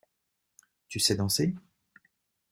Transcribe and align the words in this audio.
Tu 0.87 0.99
sais 0.99 1.13
danser? 1.15 1.53